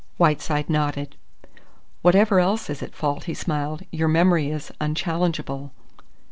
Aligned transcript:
Whiteside 0.17 0.67
nodded. 0.67 1.15
"Whatever 2.01 2.39
else 2.39 2.71
is 2.71 2.81
at 2.81 2.95
fault," 2.95 3.25
he 3.25 3.35
smiled, 3.35 3.83
"your 3.91 4.07
memory 4.07 4.49
is 4.49 4.71
unchallengeable." 4.81 5.73